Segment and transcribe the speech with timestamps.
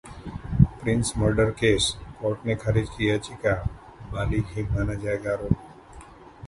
[0.79, 1.91] Prince murder case:
[2.21, 3.53] court ने खारिज की याचिका,
[4.13, 5.63] बालिग ही माना जाएगा आरोपी